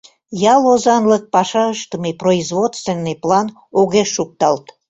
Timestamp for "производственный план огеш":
2.21-4.09